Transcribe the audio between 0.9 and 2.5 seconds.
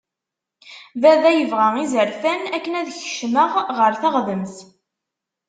Baba yebɣa izerfan